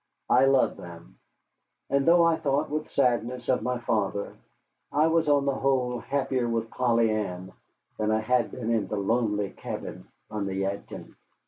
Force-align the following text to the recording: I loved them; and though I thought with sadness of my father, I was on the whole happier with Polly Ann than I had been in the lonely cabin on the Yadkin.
I 0.31 0.45
loved 0.45 0.77
them; 0.77 1.19
and 1.87 2.07
though 2.07 2.23
I 2.25 2.35
thought 2.35 2.71
with 2.71 2.89
sadness 2.89 3.47
of 3.47 3.61
my 3.61 3.77
father, 3.77 4.33
I 4.91 5.05
was 5.05 5.29
on 5.29 5.45
the 5.45 5.53
whole 5.53 5.99
happier 5.99 6.47
with 6.49 6.71
Polly 6.71 7.11
Ann 7.11 7.53
than 7.99 8.09
I 8.09 8.21
had 8.21 8.49
been 8.49 8.71
in 8.71 8.87
the 8.87 8.97
lonely 8.97 9.51
cabin 9.51 10.07
on 10.31 10.47
the 10.47 10.55
Yadkin. 10.55 11.13